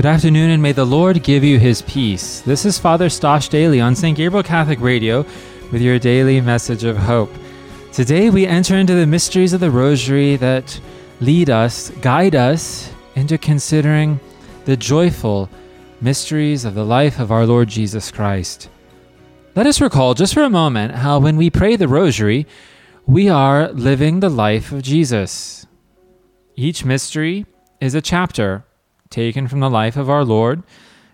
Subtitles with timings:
[0.00, 2.40] Good afternoon, and may the Lord give you his peace.
[2.40, 4.16] This is Father Stosh Daily on St.
[4.16, 5.26] Gabriel Catholic Radio
[5.70, 7.30] with your daily message of hope.
[7.92, 10.80] Today we enter into the mysteries of the Rosary that
[11.20, 14.18] lead us, guide us into considering
[14.64, 15.50] the joyful
[16.00, 18.70] mysteries of the life of our Lord Jesus Christ.
[19.54, 22.46] Let us recall just for a moment how when we pray the Rosary,
[23.04, 25.66] we are living the life of Jesus.
[26.56, 27.44] Each mystery
[27.82, 28.64] is a chapter
[29.10, 30.62] taken from the life of our Lord,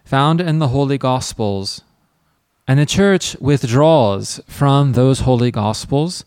[0.05, 1.83] found in the Holy Gospels.
[2.69, 6.25] And the Church withdraws from those Holy Gospels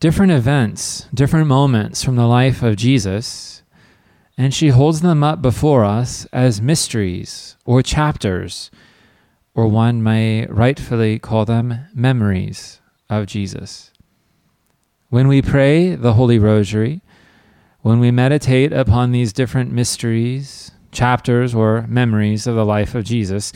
[0.00, 3.62] different events, different moments from the life of Jesus,
[4.36, 8.70] and she holds them up before us as mysteries or chapters,
[9.54, 12.80] or one may rightfully call them memories
[13.10, 13.90] of Jesus.
[15.08, 17.00] When we pray the Holy Rosary,
[17.80, 23.52] when we meditate upon these different mysteries, chapters, or memories of the life of Jesus,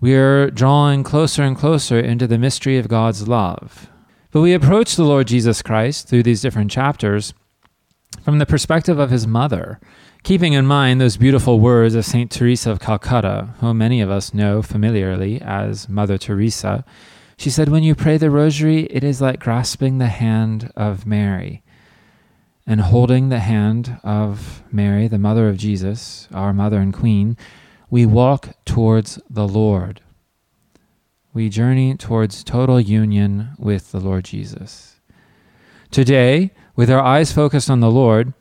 [0.00, 3.88] we are drawing closer and closer into the mystery of God's love.
[4.30, 7.34] But we approach the Lord Jesus Christ through these different chapters
[8.24, 9.80] from the perspective of his mother,
[10.22, 12.30] keeping in mind those beautiful words of St.
[12.30, 16.84] Teresa of Calcutta, whom many of us know familiarly as Mother Teresa.
[17.36, 21.62] She said, When you pray the rosary, it is like grasping the hand of Mary
[22.70, 27.36] and holding the hand of Mary, the mother of Jesus, our mother and queen,
[27.90, 30.00] we walk towards the Lord.
[31.34, 35.00] We journey towards total union with the Lord Jesus.
[35.90, 38.34] Today, with our eyes focused on the Lord,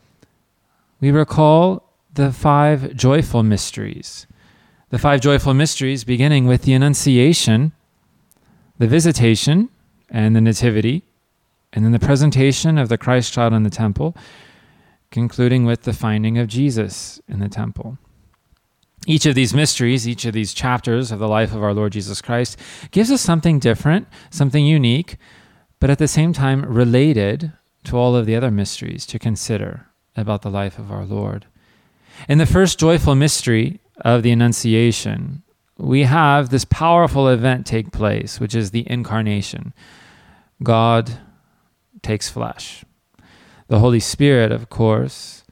[1.02, 4.28] we recall the five joyful mysteries.
[4.92, 7.72] The five joyful mysteries beginning with the Annunciation,
[8.78, 9.70] the Visitation,
[10.08, 11.02] and the Nativity,
[11.74, 14.16] and then the presentation of the Christ child in the temple,
[15.12, 17.98] concluding with the finding of Jesus in the temple.
[19.08, 22.22] Each of these mysteries, each of these chapters of the life of our Lord Jesus
[22.22, 22.60] Christ,
[22.92, 25.18] gives us something different, something unique,
[25.80, 27.54] but at the same time related
[27.86, 31.46] to all of the other mysteries to consider about the life of our Lord.
[32.28, 35.44] In the first joyful mystery of the Annunciation,
[35.78, 39.74] we have this powerful event take place, which is the incarnation.
[40.62, 41.20] God
[42.02, 42.84] takes flesh.
[43.68, 45.44] The Holy Spirit, of course,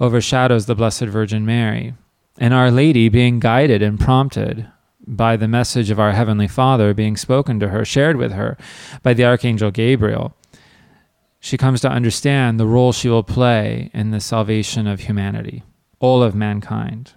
[0.00, 1.94] overshadows the Blessed Virgin Mary.
[2.38, 4.68] And Our Lady, being guided and prompted
[5.06, 8.56] by the message of our Heavenly Father being spoken to her, shared with her
[9.02, 10.34] by the Archangel Gabriel,
[11.40, 15.62] she comes to understand the role she will play in the salvation of humanity,
[15.98, 17.12] all of mankind.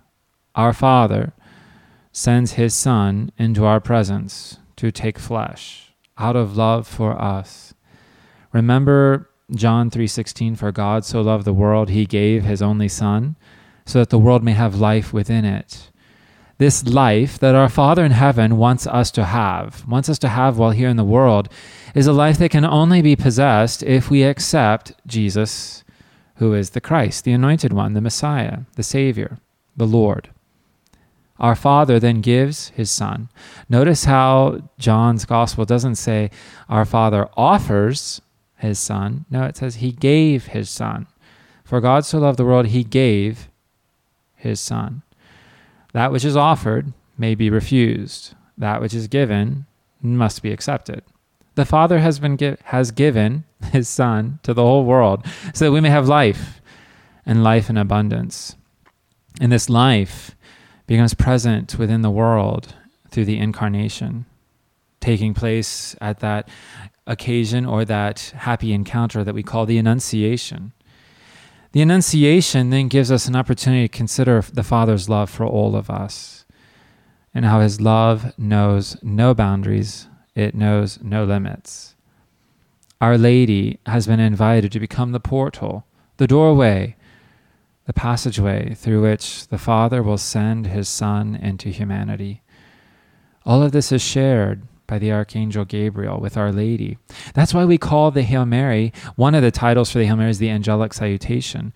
[0.55, 1.33] Our Father
[2.11, 7.73] sends His Son into our presence to take flesh out of love for us
[8.53, 13.35] Remember John 3:16 for God so loved the world he gave his only son
[13.85, 15.89] so that the world may have life within it.
[16.57, 20.57] This life that our Father in heaven wants us to have, wants us to have
[20.59, 21.49] while here in the world,
[21.95, 25.83] is a life that can only be possessed if we accept Jesus,
[26.35, 29.39] who is the Christ, the anointed one, the Messiah, the Savior,
[29.75, 30.29] the Lord.
[31.39, 33.29] Our Father then gives his Son.
[33.67, 36.29] Notice how John's Gospel doesn't say
[36.69, 38.21] our Father offers
[38.61, 39.25] his son.
[39.29, 41.07] No, it says he gave his son.
[41.63, 43.49] For God so loved the world, he gave
[44.35, 45.01] his son.
[45.93, 48.35] That which is offered may be refused.
[48.57, 49.65] That which is given
[50.01, 51.03] must be accepted.
[51.55, 55.71] The Father has been gi- has given his son to the whole world so that
[55.71, 56.61] we may have life
[57.25, 58.55] and life in abundance.
[59.39, 60.35] And this life
[60.87, 62.75] becomes present within the world
[63.09, 64.25] through the incarnation
[65.01, 66.47] taking place at that
[67.05, 70.71] occasion or that happy encounter that we call the Annunciation.
[71.73, 75.89] The Annunciation then gives us an opportunity to consider the Father's love for all of
[75.89, 76.45] us
[77.33, 81.95] and how His love knows no boundaries, it knows no limits.
[82.99, 85.85] Our Lady has been invited to become the portal,
[86.17, 86.97] the doorway,
[87.85, 92.41] the passageway through which the Father will send His Son into humanity.
[93.45, 96.97] All of this is shared by the Archangel Gabriel with Our Lady.
[97.33, 100.31] That's why we call the Hail Mary, one of the titles for the Hail Mary
[100.31, 101.71] is the angelic salutation,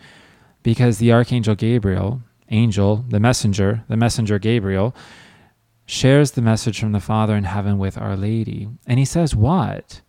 [0.64, 4.94] because the Archangel Gabriel, angel, the messenger, the messenger Gabriel,
[5.86, 8.68] shares the message from the Father in heaven with Our Lady.
[8.86, 10.02] And he says, What?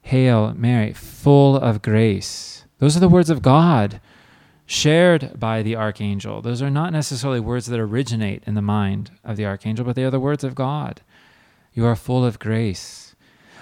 [0.00, 2.64] Hail Mary, full of grace.
[2.78, 4.00] Those are the words of God
[4.64, 6.40] shared by the archangel.
[6.40, 10.04] Those are not necessarily words that originate in the mind of the archangel, but they
[10.04, 11.02] are the words of God.
[11.74, 13.16] You are full of grace.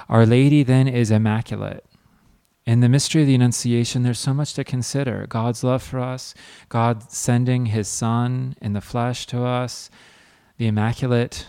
[0.08, 1.86] Our Lady then is immaculate.
[2.66, 6.34] In the mystery of the Annunciation, there's so much to consider God's love for us,
[6.68, 9.90] God sending His Son in the flesh to us,
[10.58, 11.46] the immaculate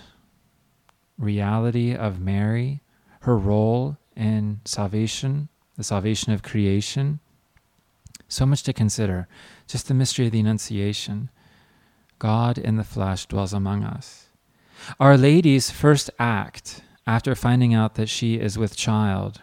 [1.17, 2.81] reality of Mary,
[3.21, 7.19] her role in salvation, the salvation of creation.
[8.27, 9.27] So much to consider.
[9.67, 11.29] Just the mystery of the Annunciation.
[12.17, 14.29] God in the flesh dwells among us.
[14.99, 19.41] Our Lady's first act after finding out that she is with child,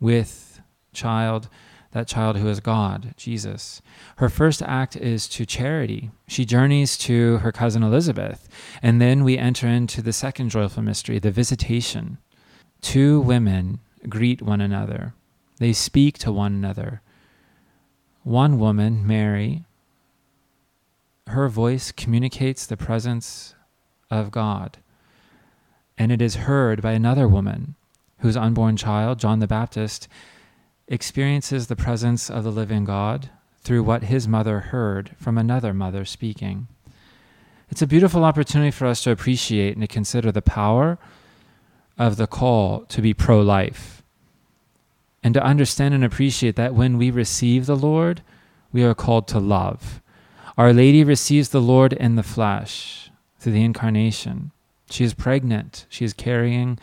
[0.00, 0.60] with
[0.92, 1.48] child,
[1.92, 3.80] that child who is God, Jesus.
[4.16, 6.10] Her first act is to charity.
[6.26, 8.48] She journeys to her cousin Elizabeth.
[8.82, 12.18] And then we enter into the second joyful mystery, the visitation.
[12.80, 13.78] Two women
[14.08, 15.14] greet one another,
[15.58, 17.00] they speak to one another.
[18.22, 19.64] One woman, Mary,
[21.28, 23.54] her voice communicates the presence
[24.14, 24.78] of God,
[25.98, 27.74] and it is heard by another woman
[28.18, 30.08] whose unborn child, John the Baptist,
[30.88, 33.30] experiences the presence of the living God
[33.62, 36.68] through what his mother heard from another mother speaking.
[37.70, 40.98] It's a beautiful opportunity for us to appreciate and to consider the power
[41.98, 44.02] of the call to be pro life
[45.22, 48.20] and to understand and appreciate that when we receive the Lord,
[48.72, 50.02] we are called to love.
[50.58, 53.10] Our Lady receives the Lord in the flesh
[53.44, 54.50] through the incarnation.
[54.90, 55.84] She is pregnant.
[55.90, 56.78] She is carrying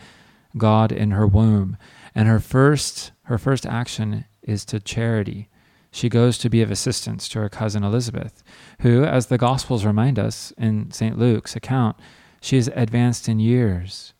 [0.56, 1.76] God in her womb.
[2.14, 5.48] And her first her first action is to charity.
[5.90, 8.42] She goes to be of assistance to her cousin Elizabeth,
[8.80, 11.18] who, as the Gospels remind us in St.
[11.18, 11.96] Luke's account,
[12.40, 14.14] she is advanced in years.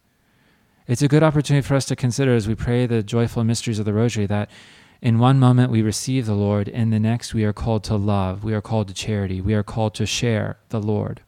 [0.87, 3.85] It's a good opportunity for us to consider as we pray the joyful mysteries of
[3.85, 4.51] the Rosary that
[5.01, 8.45] in one moment we receive the Lord, in the next we are called to love,
[8.45, 11.23] we are called to charity, we are called to share the Lord.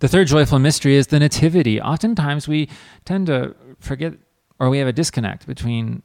[0.00, 1.80] The third joyful mystery is the Nativity.
[1.80, 2.68] Oftentimes we
[3.04, 4.14] tend to forget
[4.58, 6.02] or we have a disconnect between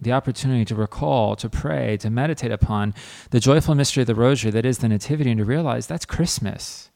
[0.00, 2.94] the opportunity to recall, to pray, to meditate upon
[3.30, 6.90] the joyful mystery of the Rosary that is the Nativity, and to realize that's Christmas.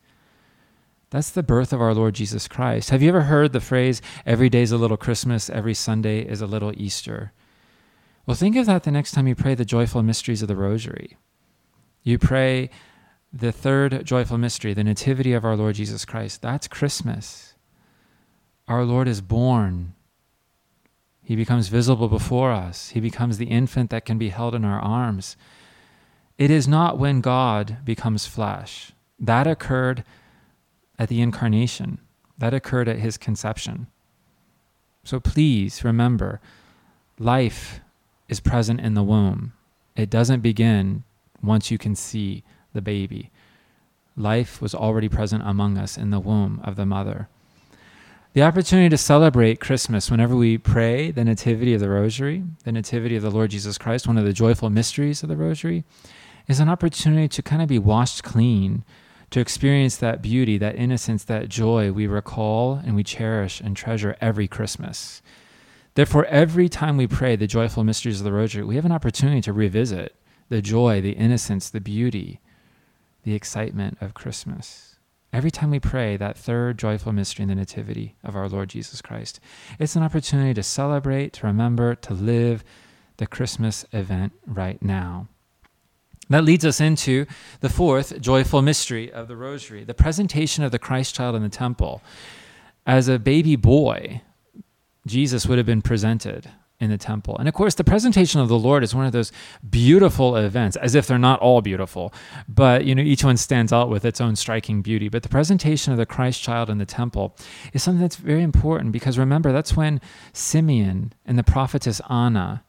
[1.10, 2.90] That's the birth of our Lord Jesus Christ.
[2.90, 6.40] Have you ever heard the phrase, every day is a little Christmas, every Sunday is
[6.40, 7.32] a little Easter?
[8.24, 11.16] Well, think of that the next time you pray the joyful mysteries of the Rosary.
[12.04, 12.70] You pray
[13.32, 16.42] the third joyful mystery, the Nativity of our Lord Jesus Christ.
[16.42, 17.54] That's Christmas.
[18.68, 19.94] Our Lord is born
[21.22, 22.90] he becomes visible before us.
[22.90, 25.36] He becomes the infant that can be held in our arms.
[26.36, 28.92] It is not when God becomes flesh.
[29.18, 30.04] That occurred
[30.98, 32.00] at the incarnation,
[32.38, 33.86] that occurred at his conception.
[35.04, 36.40] So please remember
[37.18, 37.80] life
[38.28, 39.52] is present in the womb.
[39.94, 41.04] It doesn't begin
[41.42, 43.30] once you can see the baby.
[44.16, 47.28] Life was already present among us in the womb of the mother.
[48.34, 53.16] The opportunity to celebrate Christmas whenever we pray the Nativity of the Rosary, the Nativity
[53.16, 55.84] of the Lord Jesus Christ, one of the joyful mysteries of the Rosary,
[56.48, 58.84] is an opportunity to kind of be washed clean,
[59.30, 64.16] to experience that beauty, that innocence, that joy we recall and we cherish and treasure
[64.20, 65.22] every Christmas.
[65.94, 69.42] Therefore, every time we pray the joyful mysteries of the Rosary, we have an opportunity
[69.42, 70.14] to revisit
[70.48, 72.40] the joy, the innocence, the beauty,
[73.22, 74.92] the excitement of Christmas
[75.32, 79.00] every time we pray that third joyful mystery in the Nativity of our Lord Jesus
[79.00, 79.40] Christ,
[79.78, 82.62] it's an opportunity to celebrate, to remember, to live
[83.16, 85.28] the Christmas event right now.
[86.28, 87.26] That leads us into
[87.60, 91.48] the fourth joyful mystery of the Rosary, the presentation of the Christ child in the
[91.48, 92.02] temple.
[92.86, 94.22] As a baby boy,
[95.06, 96.48] Jesus would have been presented
[96.82, 97.36] in the temple.
[97.38, 99.30] And of course, the presentation of the Lord is one of those
[99.70, 102.12] beautiful events, as if they're not all beautiful,
[102.48, 105.08] but you know, each one stands out with its own striking beauty.
[105.08, 107.36] But the presentation of the Christ child in the temple
[107.72, 110.00] is something that's very important because remember, that's when
[110.32, 112.64] Simeon and the prophetess Anna,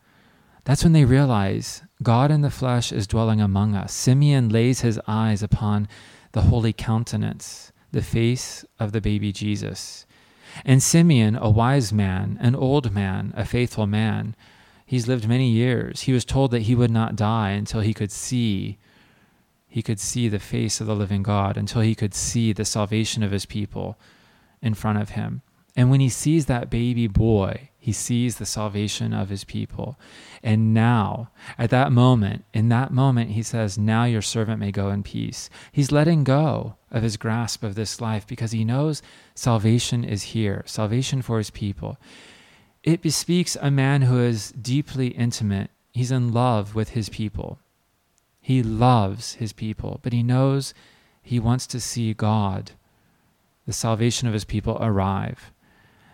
[0.63, 3.93] that's when they realize God in the flesh is dwelling among us.
[3.93, 5.87] Simeon lays his eyes upon
[6.33, 10.05] the holy countenance, the face of the baby Jesus.
[10.65, 14.35] And Simeon, a wise man, an old man, a faithful man,
[14.85, 16.01] he's lived many years.
[16.01, 18.77] He was told that he would not die until he could see
[19.73, 23.23] he could see the face of the living God, until he could see the salvation
[23.23, 23.97] of his people
[24.61, 25.41] in front of him.
[25.75, 29.99] And when he sees that baby boy, he sees the salvation of his people.
[30.41, 34.89] And now, at that moment, in that moment, he says, Now your servant may go
[34.89, 35.49] in peace.
[35.69, 39.01] He's letting go of his grasp of this life because he knows
[39.35, 41.97] salvation is here, salvation for his people.
[42.83, 45.69] It bespeaks a man who is deeply intimate.
[45.91, 47.59] He's in love with his people.
[48.39, 50.73] He loves his people, but he knows
[51.21, 52.71] he wants to see God,
[53.67, 55.51] the salvation of his people, arrive.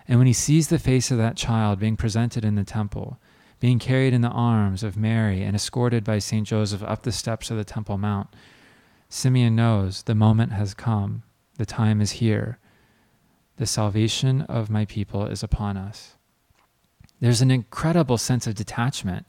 [0.10, 3.20] And when he sees the face of that child being presented in the temple,
[3.60, 6.48] being carried in the arms of Mary and escorted by St.
[6.48, 8.28] Joseph up the steps of the Temple Mount,
[9.08, 11.22] Simeon knows the moment has come.
[11.58, 12.58] The time is here.
[13.58, 16.16] The salvation of my people is upon us.
[17.20, 19.28] There's an incredible sense of detachment,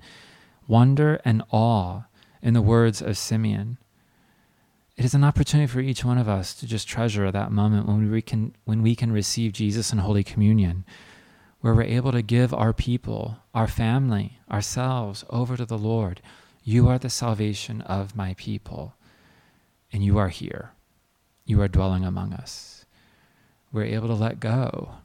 [0.66, 2.04] wonder, and awe
[2.40, 3.76] in the words of Simeon.
[4.96, 8.10] It is an opportunity for each one of us to just treasure that moment when
[8.10, 10.84] we can, when we can receive Jesus in Holy Communion,
[11.60, 16.20] where we're able to give our people, our family, ourselves over to the Lord.
[16.62, 18.94] You are the salvation of my people,
[19.92, 20.72] and you are here.
[21.44, 22.84] You are dwelling among us.
[23.72, 24.96] We're able to let go.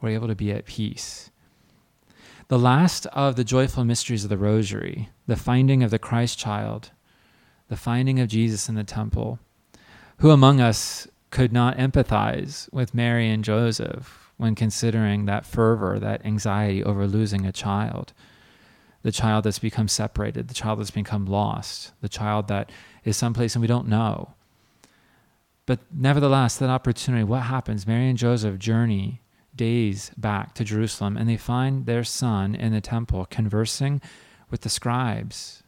[0.00, 1.30] We're able to be at peace.
[2.48, 6.90] The last of the joyful mysteries of the Rosary, the finding of the Christ child,
[7.72, 9.38] the finding of Jesus in the temple.
[10.18, 16.26] Who among us could not empathize with Mary and Joseph when considering that fervor, that
[16.26, 18.12] anxiety over losing a child?
[19.04, 22.68] The child that's become separated, the child that's become lost, the child that
[23.04, 24.34] is someplace and we don't know.
[25.64, 27.86] But nevertheless, that opportunity, what happens?
[27.86, 29.22] Mary and Joseph journey
[29.56, 34.02] days back to Jerusalem and they find their son in the temple conversing
[34.50, 35.61] with the scribes,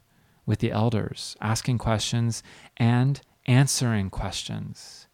[0.47, 2.43] with the elders, asking questions
[2.77, 5.07] and answering questions.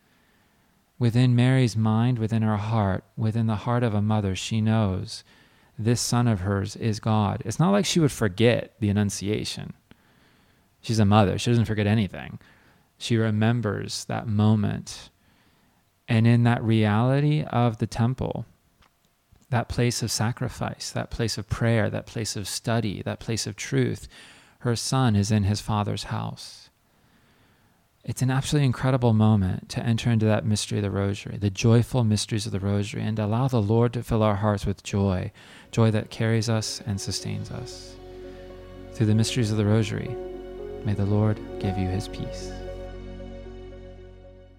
[0.98, 5.24] Within Mary's mind, within her heart, within the heart of a mother, she knows
[5.78, 7.42] this son of hers is God.
[7.44, 9.72] It's not like she would forget the Annunciation.
[10.82, 12.38] She's a mother, she doesn't forget anything.
[12.98, 15.10] She remembers that moment.
[16.06, 18.44] And in that reality of the temple,
[19.50, 23.56] that place of sacrifice, that place of prayer, that place of study, that place of
[23.56, 24.06] truth.
[24.60, 26.68] Her son is in his father's house.
[28.04, 32.04] It's an absolutely incredible moment to enter into that mystery of the rosary, the joyful
[32.04, 35.32] mysteries of the rosary, and allow the Lord to fill our hearts with joy,
[35.70, 37.94] joy that carries us and sustains us.
[38.92, 40.14] Through the mysteries of the rosary,
[40.84, 42.50] may the Lord give you his peace.